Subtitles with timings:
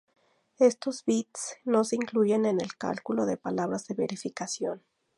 [0.57, 4.81] Estos bits no se incluyen en el cálculo de palabras de verificación.